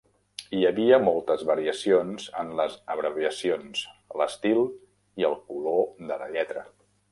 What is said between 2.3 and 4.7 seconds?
en les abreviacions, l'estil